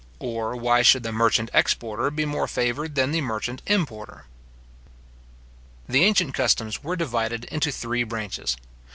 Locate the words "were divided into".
6.83-7.71